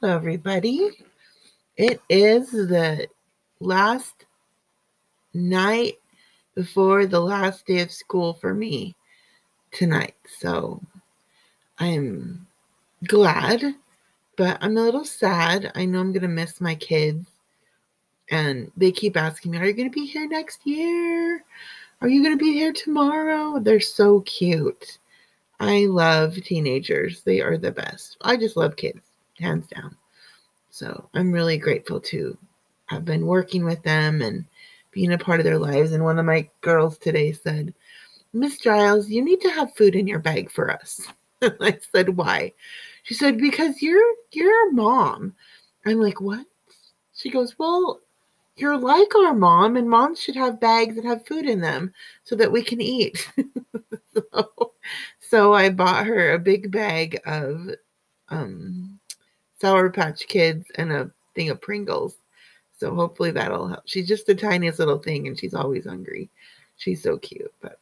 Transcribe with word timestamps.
Hello, 0.00 0.14
everybody. 0.14 0.90
It 1.76 2.00
is 2.08 2.52
the 2.52 3.08
last 3.58 4.26
night 5.34 5.98
before 6.54 7.06
the 7.06 7.18
last 7.18 7.66
day 7.66 7.80
of 7.80 7.90
school 7.90 8.34
for 8.34 8.54
me 8.54 8.94
tonight. 9.72 10.14
So 10.38 10.80
I'm 11.80 12.46
glad, 13.08 13.74
but 14.36 14.58
I'm 14.60 14.76
a 14.76 14.82
little 14.82 15.04
sad. 15.04 15.72
I 15.74 15.84
know 15.84 15.98
I'm 15.98 16.12
going 16.12 16.22
to 16.22 16.28
miss 16.28 16.60
my 16.60 16.76
kids. 16.76 17.26
And 18.30 18.70
they 18.76 18.92
keep 18.92 19.16
asking 19.16 19.50
me, 19.50 19.58
Are 19.58 19.66
you 19.66 19.72
going 19.72 19.90
to 19.90 20.00
be 20.00 20.06
here 20.06 20.28
next 20.28 20.64
year? 20.64 21.42
Are 22.02 22.08
you 22.08 22.22
going 22.22 22.38
to 22.38 22.44
be 22.44 22.52
here 22.52 22.72
tomorrow? 22.72 23.58
They're 23.58 23.80
so 23.80 24.20
cute. 24.20 24.98
I 25.58 25.86
love 25.86 26.36
teenagers. 26.36 27.22
They 27.22 27.40
are 27.40 27.58
the 27.58 27.72
best. 27.72 28.16
I 28.20 28.36
just 28.36 28.56
love 28.56 28.76
kids, 28.76 29.07
hands 29.38 29.66
down. 29.68 29.96
So 30.70 31.08
I'm 31.14 31.32
really 31.32 31.58
grateful 31.58 32.00
to 32.00 32.36
have 32.86 33.04
been 33.04 33.26
working 33.26 33.64
with 33.64 33.82
them 33.82 34.22
and 34.22 34.44
being 34.92 35.12
a 35.12 35.18
part 35.18 35.40
of 35.40 35.44
their 35.44 35.58
lives. 35.58 35.92
And 35.92 36.04
one 36.04 36.18
of 36.18 36.26
my 36.26 36.48
girls 36.60 36.98
today 36.98 37.32
said, 37.32 37.74
Miss 38.32 38.58
Giles, 38.58 39.08
you 39.08 39.24
need 39.24 39.40
to 39.40 39.50
have 39.50 39.74
food 39.74 39.94
in 39.94 40.06
your 40.06 40.18
bag 40.18 40.50
for 40.50 40.70
us. 40.70 41.06
I 41.42 41.78
said, 41.94 42.16
Why? 42.16 42.52
She 43.02 43.14
said, 43.14 43.38
Because 43.38 43.80
you're 43.80 44.14
you're 44.32 44.72
mom. 44.72 45.34
I'm 45.86 46.00
like, 46.00 46.20
What? 46.20 46.46
She 47.14 47.30
goes, 47.30 47.58
Well, 47.58 48.00
you're 48.56 48.76
like 48.76 49.14
our 49.14 49.34
mom, 49.34 49.76
and 49.76 49.88
moms 49.88 50.20
should 50.20 50.36
have 50.36 50.60
bags 50.60 50.96
that 50.96 51.04
have 51.04 51.26
food 51.26 51.46
in 51.46 51.60
them 51.60 51.92
so 52.24 52.34
that 52.36 52.52
we 52.52 52.62
can 52.62 52.80
eat. 52.80 53.30
so, 54.14 54.72
so, 55.20 55.54
I 55.54 55.70
bought 55.70 56.06
her 56.06 56.32
a 56.32 56.38
big 56.38 56.70
bag 56.70 57.20
of 57.24 57.70
um, 58.30 58.97
Sour 59.60 59.90
Patch 59.90 60.26
Kids 60.28 60.66
and 60.76 60.92
a 60.92 61.10
thing 61.34 61.50
of 61.50 61.60
Pringles. 61.60 62.16
So 62.76 62.94
hopefully 62.94 63.32
that'll 63.32 63.68
help. 63.68 63.82
She's 63.86 64.06
just 64.06 64.26
the 64.26 64.34
tiniest 64.34 64.78
little 64.78 64.98
thing, 64.98 65.26
and 65.26 65.38
she's 65.38 65.54
always 65.54 65.84
hungry. 65.84 66.30
She's 66.76 67.02
so 67.02 67.18
cute, 67.18 67.52
but 67.60 67.80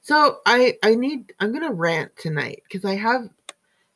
so 0.00 0.38
I 0.46 0.78
I 0.82 0.94
need 0.94 1.34
I'm 1.38 1.52
gonna 1.52 1.72
rant 1.72 2.16
tonight 2.16 2.62
because 2.64 2.84
I 2.86 2.94
have 2.94 3.28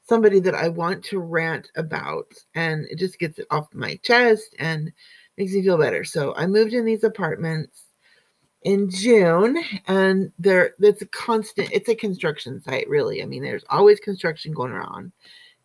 somebody 0.06 0.41
that 0.41 0.55
I 0.55 0.69
want 0.69 1.03
to 1.05 1.19
rant 1.20 1.70
about, 1.77 2.27
and 2.55 2.84
it 2.91 2.98
just 2.98 3.19
gets 3.19 3.39
it 3.39 3.47
off 3.50 3.73
my 3.73 3.97
chest 4.03 4.55
and 4.58 4.92
makes 5.39 5.53
me 5.53 5.62
feel 5.62 5.78
better. 5.78 6.05
So 6.05 6.34
I 6.36 6.47
moved 6.47 6.75
in 6.75 6.84
these 6.84 7.05
apartments 7.05 7.84
in 8.62 8.91
June, 8.91 9.56
and 9.89 10.30
there 10.39 10.75
it's 10.80 11.00
a 11.00 11.06
constant. 11.06 11.70
It's 11.73 11.89
a 11.89 11.95
construction 11.95 12.61
site, 12.62 12.89
really. 12.91 13.23
I 13.23 13.25
mean, 13.25 13.42
there's 13.42 13.64
always 13.70 13.98
construction 13.98 14.53
going 14.53 14.73
around. 14.73 15.12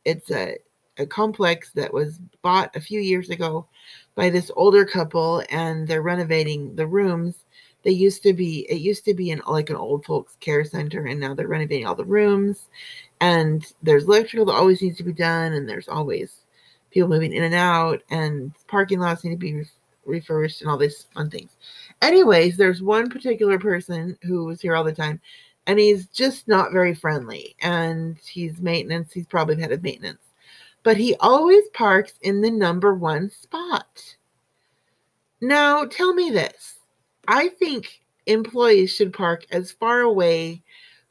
It's 0.06 0.32
a 0.32 0.58
a 0.98 1.06
complex 1.06 1.72
that 1.74 1.94
was 1.94 2.20
bought 2.42 2.76
a 2.76 2.82
few 2.82 3.00
years 3.00 3.30
ago 3.30 3.68
by 4.16 4.30
this 4.30 4.52
older 4.56 4.86
couple, 4.86 5.44
and 5.50 5.88
they're 5.88 6.02
renovating 6.02 6.76
the 6.76 6.88
rooms. 6.88 7.46
They 7.84 7.92
used 7.92 8.24
to 8.24 8.34
be 8.34 8.66
it 8.70 8.82
used 8.82 9.06
to 9.06 9.14
be 9.14 9.32
in 9.32 9.42
like 9.48 9.70
an 9.70 9.76
old 9.76 10.06
folks 10.06 10.36
care 10.40 10.66
center, 10.66 11.06
and 11.06 11.20
now 11.20 11.34
they're 11.34 11.48
renovating 11.48 11.86
all 11.86 11.96
the 11.96 12.06
rooms. 12.06 12.68
And 13.22 13.66
there's 13.82 14.06
electrical 14.06 14.46
that 14.46 14.54
always 14.54 14.82
needs 14.82 14.98
to 14.98 15.04
be 15.04 15.14
done, 15.14 15.54
and 15.54 15.68
there's 15.70 15.88
always 15.88 16.42
people 16.92 17.10
moving 17.10 17.34
in 17.34 17.44
and 17.44 17.56
out, 17.56 18.02
and 18.10 18.52
parking 18.68 19.00
lots 19.00 19.24
need 19.24 19.32
to 19.32 19.38
be 19.38 19.64
refurbished 20.06 20.62
and 20.62 20.70
all 20.70 20.78
these 20.78 21.08
fun 21.14 21.30
things. 21.30 21.52
Anyways, 22.02 22.58
there's 22.58 22.82
one 22.82 23.10
particular 23.10 23.60
person 23.60 24.18
who 24.24 24.46
was 24.46 24.62
here 24.62 24.76
all 24.76 24.84
the 24.84 24.94
time, 24.94 25.22
and 25.68 25.80
he's 25.80 26.08
just 26.08 26.48
not 26.48 26.72
very 26.72 26.96
friendly. 26.96 27.56
And 27.62 28.18
he's 28.26 28.62
maintenance. 28.62 29.14
He's 29.14 29.28
probably 29.28 29.60
head 29.60 29.72
of 29.72 29.84
maintenance, 29.84 30.22
but 30.88 30.96
he 30.96 31.18
always 31.20 31.68
parks 31.74 32.14
in 32.22 32.40
the 32.40 32.50
number 32.50 32.96
one 32.96 33.30
spot. 33.30 34.16
Now, 35.42 35.84
tell 35.84 36.14
me 36.14 36.30
this: 36.30 36.80
I 37.28 37.50
think 37.50 38.00
employees 38.26 38.96
should 38.96 39.12
park 39.12 39.46
as 39.52 39.70
far 39.70 40.00
away 40.00 40.64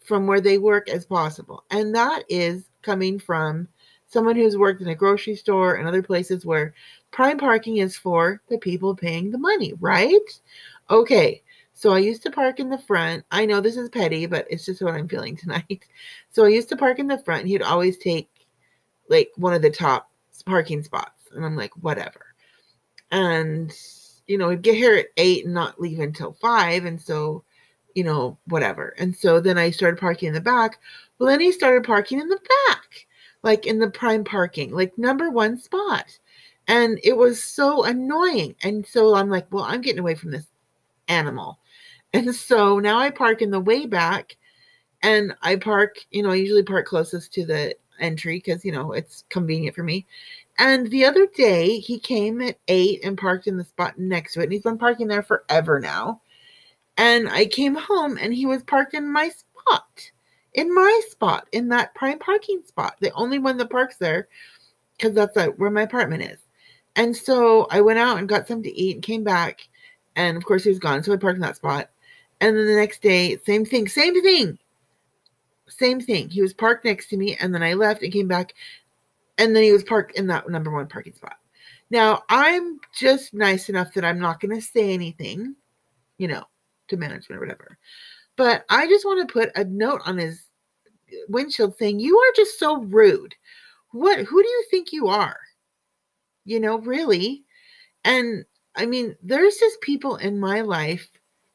from 0.03 0.27
where 0.27 0.41
they 0.41 0.57
work 0.57 0.89
as 0.89 1.05
possible, 1.05 1.63
and 1.71 1.95
that 1.95 2.23
is 2.31 2.71
coming 2.81 3.19
from 3.19 3.69
someone 4.07 4.35
who's 4.35 4.57
worked 4.57 4.81
in 4.81 4.89
a 4.89 4.95
grocery 4.95 5.37
store 5.37 5.75
and 5.75 5.87
other 5.87 6.03
places 6.03 6.47
where 6.47 6.73
prime 7.11 7.37
parking 7.37 7.77
is 7.77 7.99
for 7.99 8.41
the 8.49 8.57
people 8.57 8.97
paying 8.97 9.31
the 9.31 9.37
money, 9.37 9.75
right? 9.79 10.41
Okay, 10.89 11.43
so 11.75 11.93
I 11.93 11.99
used 11.99 12.23
to 12.23 12.31
park 12.31 12.61
in 12.61 12.71
the 12.71 12.79
front. 12.79 13.27
I 13.31 13.45
know 13.45 13.61
this 13.61 13.77
is 13.77 13.91
petty, 13.91 14.25
but 14.25 14.47
it's 14.49 14.65
just 14.65 14.81
what 14.81 14.95
I'm 14.95 15.07
feeling 15.07 15.37
tonight. 15.37 15.85
So 16.31 16.47
I 16.47 16.49
used 16.49 16.71
to 16.71 16.79
park 16.79 16.99
in 16.99 17.09
the 17.09 17.19
front. 17.19 17.45
He'd 17.47 17.61
always 17.61 17.99
take 17.99 18.31
like 19.09 19.31
one 19.37 19.55
of 19.55 19.63
the 19.63 19.71
top 19.71 20.11
parking 20.45 20.83
spots. 20.83 21.29
And 21.35 21.45
I'm 21.45 21.57
like, 21.57 21.73
whatever. 21.83 22.35
And, 23.11 23.73
you 24.27 24.39
know, 24.39 24.51
he'd 24.51 24.63
get 24.63 24.75
here 24.75 24.95
at 24.95 25.07
eight 25.17 25.45
and 25.45 25.55
not 25.55 25.81
leave 25.81 26.01
until 26.01 26.33
five. 26.33 26.85
And 26.85 27.01
so, 27.01 27.45
you 27.95 28.05
know, 28.05 28.39
whatever. 28.47 28.95
And 28.99 29.15
so 29.15 29.41
then 29.41 29.59
I 29.59 29.71
started 29.71 30.01
parking 30.01 30.29
in 30.29 30.35
the 30.35 30.41
back. 30.41 30.79
Well, 31.19 31.29
then 31.29 31.41
he 31.41 31.53
started 31.53 31.85
parking 31.85 32.21
in 32.21 32.29
the 32.29 32.41
back, 32.69 33.07
like 33.43 33.67
in 33.67 33.79
the 33.79 33.91
prime 33.91 34.25
parking, 34.25 34.73
like 34.73 34.97
number 34.99 35.31
one 35.31 35.59
spot. 35.59 36.19
And 36.69 36.99
it 37.05 37.17
was 37.17 37.43
so 37.43 37.85
annoying. 37.85 38.57
And 38.63 38.87
so 38.87 39.15
I'm 39.15 39.31
like, 39.31 39.47
well, 39.51 39.65
I'm 39.65 39.81
getting 39.81 40.01
away 40.01 40.15
from 40.15 40.31
this 40.31 40.47
animal. 41.09 41.59
And 42.13 42.35
so 42.35 42.79
now 42.79 42.99
I 42.99 43.11
park 43.11 43.43
in 43.43 43.51
the 43.51 43.61
way 43.61 43.87
back 43.87 44.37
and 45.03 45.35
I 45.43 45.57
park, 45.57 45.97
you 46.11 46.23
know, 46.23 46.31
I 46.31 46.37
usually 46.37 46.63
park 46.63 46.87
closest 46.87 47.33
to 47.35 47.47
the 47.47 47.75
entry 48.01 48.37
because, 48.39 48.65
you 48.65 48.73
know, 48.73 48.93
it's 48.93 49.25
convenient 49.29 49.77
for 49.77 49.83
me. 49.83 50.07
And 50.59 50.91
the 50.91 51.05
other 51.05 51.27
day 51.27 51.79
he 51.79 51.99
came 51.99 52.41
at 52.41 52.59
eight 52.69 53.05
and 53.05 53.19
parked 53.19 53.47
in 53.47 53.57
the 53.57 53.65
spot 53.65 53.99
next 53.99 54.35
to 54.35 54.41
it. 54.41 54.45
And 54.45 54.53
he's 54.53 54.63
been 54.63 54.79
parking 54.79 55.09
there 55.09 55.23
forever 55.23 55.81
now. 55.81 56.21
And 56.97 57.29
I 57.29 57.47
came 57.47 57.75
home 57.75 58.19
and 58.21 58.33
he 58.33 58.47
was 58.47 58.63
parked 58.63 58.95
in 58.95 59.13
my 59.13 59.29
spot, 59.29 60.11
in 60.55 60.75
my 60.75 61.01
spot, 61.11 61.47
in 61.53 61.69
that 61.69 61.95
prime 61.95 62.19
parking 62.19 62.63
spot, 62.65 62.97
the 63.01 63.13
only 63.13 63.39
one 63.39 63.59
that 63.59 63.71
parks 63.71 63.97
there 63.97 64.29
because 64.97 65.15
that's 65.15 65.37
like 65.37 65.57
where 65.57 65.71
my 65.71 65.83
apartment 65.83 66.23
is. 66.23 66.39
And 66.95 67.15
so 67.15 67.67
I 67.71 67.81
went 67.83 67.99
out 67.99 68.19
and 68.19 68.29
got 68.29 68.49
something 68.49 68.71
to 68.71 68.81
eat 68.81 68.97
and 68.97 69.03
came 69.03 69.23
back. 69.23 69.69
And 70.15 70.37
of 70.37 70.45
course, 70.45 70.65
he 70.65 70.71
was 70.71 70.79
gone. 70.79 71.03
So 71.03 71.13
I 71.13 71.17
parked 71.17 71.37
in 71.37 71.43
that 71.43 71.57
spot. 71.57 71.91
And 72.41 72.57
then 72.57 72.67
the 72.67 72.75
next 72.75 73.03
day, 73.03 73.39
same 73.47 73.65
thing, 73.65 73.89
same 73.89 74.21
thing, 74.23 74.59
same 75.69 76.01
thing. 76.01 76.29
He 76.29 76.43
was 76.43 76.55
parked 76.55 76.85
next 76.85 77.09
to 77.09 77.17
me. 77.17 77.37
And 77.37 77.55
then 77.55 77.63
I 77.63 77.75
left 77.75 78.03
and 78.03 78.13
came 78.13 78.29
back. 78.29 78.55
And 79.39 79.55
then 79.55 79.63
he 79.63 79.73
was 79.73 79.85
parked 79.85 80.17
in 80.17 80.27
that 80.29 80.49
number 80.49 80.71
one 80.71 80.87
parking 80.87 81.15
spot. 81.15 81.37
Now, 81.91 82.23
I'm 82.29 82.81
just 82.95 83.35
nice 83.35 83.69
enough 83.69 83.95
that 83.95 84.05
I'm 84.05 84.19
not 84.19 84.41
going 84.41 84.55
to 84.55 84.67
say 84.67 84.93
anything, 84.93 85.55
you 86.19 86.29
know, 86.29 86.45
to 86.89 86.97
management 86.97 87.39
or 87.39 87.41
whatever. 87.41 87.79
But 88.37 88.65
I 88.69 88.87
just 88.89 89.05
want 89.05 89.27
to 89.27 89.33
put 89.33 89.51
a 89.57 89.65
note 89.65 90.03
on 90.05 90.19
his 90.19 90.43
windshield 91.29 91.77
saying, 91.79 92.01
You 92.01 92.19
are 92.19 92.33
just 92.35 92.59
so 92.59 92.83
rude. 92.83 93.35
What, 93.93 94.21
who 94.21 94.43
do 94.43 94.49
you 94.49 94.65
think 94.71 94.93
you 94.93 95.09
are? 95.09 95.37
you 96.47 96.61
know, 96.61 96.79
really. 96.79 97.45
And 98.05 98.47
I 98.75 98.87
mean, 98.87 99.17
there's 99.23 99.57
just 99.57 99.81
people 99.83 100.17
in 100.17 100.41
my 100.41 100.63
life, 100.63 101.11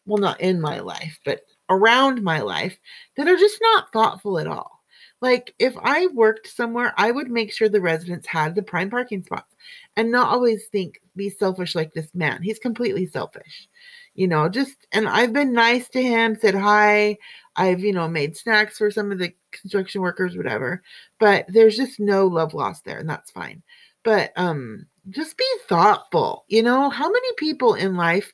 well, 0.05 0.19
not 0.19 0.41
in 0.41 0.61
my 0.61 0.79
life, 0.79 1.19
but 1.25 1.41
around 1.71 2.21
my 2.21 2.41
life 2.41 2.77
that 3.17 3.27
are 3.27 3.37
just 3.37 3.57
not 3.61 3.91
thoughtful 3.91 4.37
at 4.39 4.47
all. 4.47 4.83
Like 5.21 5.53
if 5.59 5.75
I 5.81 6.07
worked 6.07 6.47
somewhere, 6.47 6.93
I 6.97 7.11
would 7.11 7.29
make 7.29 7.53
sure 7.53 7.69
the 7.69 7.81
residents 7.81 8.27
had 8.27 8.55
the 8.55 8.63
prime 8.63 8.89
parking 8.89 9.23
spots 9.23 9.55
and 9.95 10.11
not 10.11 10.29
always 10.29 10.65
think 10.67 10.99
be 11.15 11.29
selfish 11.29 11.75
like 11.75 11.93
this 11.93 12.13
man. 12.13 12.41
He's 12.41 12.59
completely 12.59 13.05
selfish. 13.05 13.67
You 14.15 14.27
know, 14.27 14.49
just 14.49 14.87
and 14.91 15.07
I've 15.07 15.33
been 15.33 15.53
nice 15.53 15.87
to 15.89 16.01
him, 16.01 16.35
said 16.39 16.55
hi. 16.55 17.17
I've, 17.55 17.79
you 17.81 17.93
know, 17.93 18.07
made 18.07 18.35
snacks 18.35 18.77
for 18.77 18.91
some 18.91 19.11
of 19.11 19.19
the 19.19 19.33
construction 19.51 20.01
workers, 20.01 20.35
whatever. 20.35 20.83
But 21.19 21.45
there's 21.47 21.77
just 21.77 21.99
no 21.99 22.27
love 22.27 22.53
lost 22.53 22.85
there, 22.85 22.99
and 22.99 23.09
that's 23.09 23.31
fine 23.31 23.63
but 24.03 24.31
um 24.35 24.85
just 25.09 25.37
be 25.37 25.45
thoughtful 25.67 26.45
you 26.47 26.61
know 26.63 26.89
how 26.89 27.07
many 27.09 27.27
people 27.37 27.73
in 27.73 27.95
life 27.95 28.33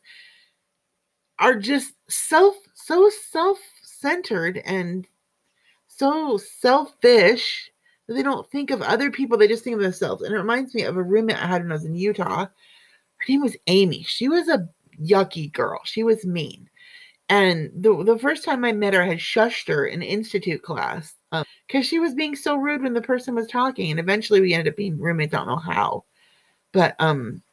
are 1.39 1.56
just 1.56 1.94
self 2.10 2.56
so 2.88 3.10
self-centered 3.10 4.62
and 4.66 5.07
so 5.88 6.38
selfish 6.38 7.69
that 8.07 8.13
they 8.13 8.24
don't 8.24 8.50
think 8.50 8.72
of 8.72 8.81
other 8.81 9.12
people 9.12 9.38
they 9.38 9.48
just 9.48 9.63
think 9.63 9.75
of 9.75 9.81
themselves. 9.81 10.24
And 10.24 10.34
it 10.34 10.38
reminds 10.38 10.74
me 10.74 10.84
of 10.84 10.95
a 10.95 11.04
roommate 11.04 11.44
i 11.44 11.48
had 11.48 11.63
when 11.63 11.72
i 11.72 11.75
was 11.75 11.86
in 11.86 11.95
utah. 11.95 12.45
Her 12.45 13.25
name 13.28 13.42
was 13.42 13.57
amy. 13.68 14.04
She 14.04 14.30
was 14.30 14.48
a 14.48 14.69
yucky 15.04 15.51
girl. 15.51 15.81
She 15.84 16.04
was 16.04 16.25
mean. 16.25 16.69
And 17.30 17.72
the, 17.75 18.04
the 18.06 18.18
first 18.18 18.45
time 18.45 18.63
i 18.63 18.72
met 18.72 18.94
her 18.94 19.01
i 19.01 19.07
had 19.07 19.18
shushed 19.18 19.68
her 19.68 19.86
in 19.86 20.01
institute 20.01 20.63
class 20.63 21.13
because 21.31 21.44
um, 21.75 21.84
she 21.84 22.00
was 22.00 22.13
being 22.13 22.38
so 22.38 22.56
rude 22.56 22.81
when 22.81 22.94
the 22.94 23.01
person 23.01 23.36
was 23.36 23.48
talking 23.48 23.92
and 23.92 24.00
eventually 24.00 24.39
we 24.39 24.54
ended 24.54 24.72
up 24.72 24.78
being 24.78 24.98
roommates 24.98 25.34
i 25.34 25.38
don't 25.39 25.48
know 25.48 25.57
how. 25.57 26.06
But 26.72 26.95
um 27.00 27.44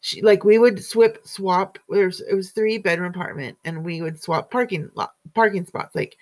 she 0.00 0.22
like 0.22 0.44
we 0.44 0.58
would 0.58 0.82
swap 0.82 1.16
swap 1.24 1.78
there's 1.88 2.20
it 2.20 2.34
was 2.34 2.50
three 2.50 2.78
bedroom 2.78 3.10
apartment 3.10 3.58
and 3.64 3.84
we 3.84 4.00
would 4.00 4.20
swap 4.20 4.50
parking 4.50 4.90
lot 4.94 5.12
parking 5.34 5.66
spots 5.66 5.94
like 5.94 6.16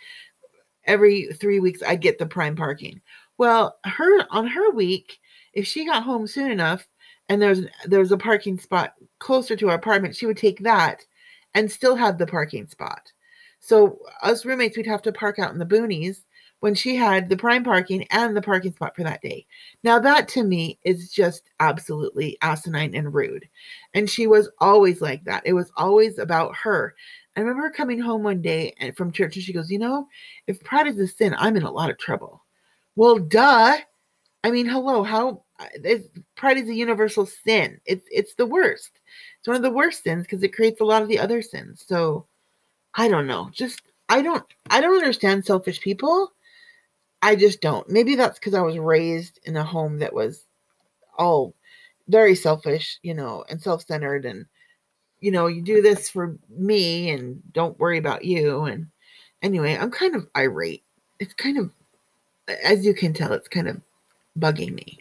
every 0.85 1.33
three 1.35 1.61
weeks 1.61 1.83
i'd 1.87 2.01
get 2.01 2.19
the 2.19 2.27
prime 2.27 2.57
parking 2.57 3.01
well 3.39 3.77
her 3.85 4.27
on 4.31 4.47
her 4.47 4.71
week 4.71 5.19
if 5.53 5.67
she 5.67 5.85
got 5.85 6.03
home 6.03 6.27
soon 6.27 6.51
enough 6.51 6.87
and 7.29 7.43
there's 7.43 7.63
there's 7.87 8.13
a 8.13 8.17
parking 8.17 8.59
spot 8.59 8.95
closer 9.19 9.57
to 9.57 9.69
our 9.69 9.75
apartment, 9.75 10.17
she 10.17 10.27
would 10.27 10.37
take 10.37 10.61
that 10.61 11.05
and 11.55 11.71
still 11.71 11.97
have 11.97 12.19
the 12.19 12.27
parking 12.27 12.67
spot. 12.67 13.13
So 13.61 13.99
us 14.23 14.45
roommates, 14.45 14.77
we'd 14.77 14.87
have 14.87 15.03
to 15.03 15.13
park 15.13 15.39
out 15.39 15.53
in 15.53 15.59
the 15.59 15.67
boonies 15.67 16.21
when 16.61 16.75
she 16.75 16.97
had 16.97 17.29
the 17.29 17.37
prime 17.37 17.63
parking 17.63 18.07
and 18.11 18.37
the 18.37 18.43
parking 18.43 18.73
spot 18.73 18.97
for 18.97 19.03
that 19.03 19.23
day. 19.23 19.47
Now 19.83 19.99
that 19.99 20.29
to 20.29 20.43
me 20.43 20.79
is 20.85 21.11
just 21.11 21.51
absolutely 21.61 22.39
asinine 22.43 22.95
and 22.95 23.13
rude. 23.13 23.49
And 23.95 24.09
she 24.09 24.27
was 24.27 24.49
always 24.59 25.01
like 25.01 25.25
that. 25.25 25.43
It 25.45 25.53
was 25.53 25.71
always 25.77 26.19
about 26.19 26.57
her. 26.57 26.95
I 27.37 27.41
remember 27.41 27.71
coming 27.71 27.99
home 27.99 28.23
one 28.23 28.41
day 28.41 28.75
and 28.81 28.97
from 28.97 29.13
church 29.13 29.37
and 29.37 29.45
she 29.45 29.53
goes, 29.53 29.71
"You 29.71 29.79
know, 29.79 30.09
if 30.47 30.63
pride 30.65 30.87
is 30.87 30.99
a 30.99 31.07
sin, 31.07 31.35
I'm 31.39 31.57
in 31.57 31.65
a 31.65 31.71
lot 31.71 31.91
of 31.91 31.99
trouble." 31.99 32.43
Well, 32.97 33.19
duh. 33.19 33.77
I 34.45 34.51
mean, 34.51 34.67
hello, 34.67 35.03
how 35.03 35.43
eh, 35.85 35.99
pride 36.37 36.59
is 36.59 36.69
a 36.69 36.75
universal 36.75 37.27
sin. 37.27 37.81
It's 37.85 38.07
it's 38.11 38.35
the 38.35 38.47
worst. 38.47 38.91
It's 39.39 39.49
one 39.49 39.57
of 39.57 39.63
the 39.63 39.71
worst 39.71 40.05
sins 40.05 40.23
because 40.25 40.43
it 40.43 40.55
creates 40.55 40.81
a 40.81 40.85
lot 40.85 41.03
of 41.03 41.09
the 41.09 41.19
other 41.19 41.43
sins. 41.43 41.85
So 41.87 42.27
I 42.95 43.09
don't 43.09 43.27
know. 43.27 43.51
Just 43.53 43.83
I 44.09 44.23
don't 44.23 44.45
I 44.71 44.81
don't 44.81 44.97
understand 44.97 45.45
selfish 45.45 45.81
people. 45.81 46.33
I 47.27 47.35
just 47.35 47.61
don't. 47.61 47.89
Maybe 47.89 48.15
that's 48.15 48.39
because 48.39 48.55
I 48.55 48.61
was 48.61 48.79
raised 48.79 49.41
in 49.43 49.57
a 49.57 49.65
home 49.65 49.99
that 49.99 50.15
was 50.15 50.47
all 51.19 51.57
very 52.07 52.37
selfish, 52.37 53.01
you 53.03 53.15
know, 53.15 53.45
and 53.49 53.61
self-centered 53.61 54.25
and 54.25 54.47
you 55.19 55.33
know, 55.33 55.49
you 55.49 55.61
do 55.61 55.83
this 55.83 56.09
for 56.09 56.39
me 56.49 57.11
and 57.11 57.43
don't 57.53 57.81
worry 57.81 57.99
about 57.99 58.25
you 58.25 58.67
and 58.67 58.87
anyway, 59.43 59.77
I'm 59.77 59.91
kind 59.91 60.15
of 60.15 60.29
irate. 60.37 60.85
It's 61.19 61.35
kind 61.35 61.59
of 61.59 61.73
as 62.63 62.87
you 62.87 62.95
can 62.95 63.13
tell, 63.13 63.33
it's 63.33 63.49
kind 63.49 63.67
of 63.67 63.81
bugging 64.39 64.75
me. 64.75 65.01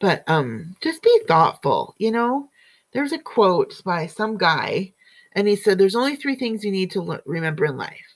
But 0.00 0.24
um 0.30 0.76
just 0.80 1.02
be 1.02 1.20
thoughtful, 1.28 1.94
you 1.98 2.10
know? 2.10 2.48
There's 2.92 3.12
a 3.12 3.18
quote 3.18 3.82
by 3.84 4.06
some 4.06 4.38
guy 4.38 4.94
and 5.34 5.46
he 5.46 5.56
said 5.56 5.76
there's 5.76 5.94
only 5.94 6.16
three 6.16 6.36
things 6.36 6.64
you 6.64 6.72
need 6.72 6.90
to 6.92 7.20
remember 7.26 7.66
in 7.66 7.76
life. 7.76 8.14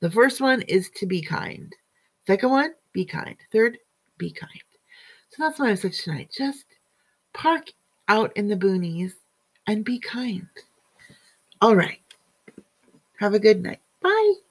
The 0.00 0.10
first 0.10 0.42
one 0.42 0.60
is 0.60 0.90
to 0.96 1.06
be 1.06 1.22
kind. 1.22 1.74
Second 2.26 2.50
one, 2.50 2.74
be 2.92 3.04
kind. 3.04 3.36
Third, 3.50 3.78
be 4.18 4.30
kind. 4.30 4.50
So 5.30 5.42
that's 5.42 5.58
my 5.58 5.68
message 5.68 6.02
tonight. 6.02 6.30
Just 6.36 6.64
park 7.32 7.68
out 8.08 8.36
in 8.36 8.48
the 8.48 8.56
boonies 8.56 9.12
and 9.66 9.84
be 9.84 9.98
kind. 9.98 10.48
All 11.60 11.76
right. 11.76 12.00
Have 13.18 13.34
a 13.34 13.38
good 13.38 13.62
night. 13.62 13.80
Bye. 14.00 14.41